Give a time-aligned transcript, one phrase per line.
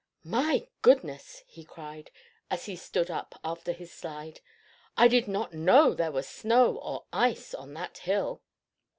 [0.23, 2.09] "My goodness!" he cried,
[2.49, 4.41] as he stood up after his slide.
[4.97, 8.41] "I did not know there was snow or ice on that hill."